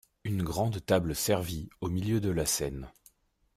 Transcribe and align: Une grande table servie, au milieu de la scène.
Une 0.23 0.41
grande 0.41 0.83
table 0.83 1.13
servie, 1.13 1.69
au 1.79 1.87
milieu 1.87 2.19
de 2.19 2.31
la 2.31 2.47
scène. 2.47 2.89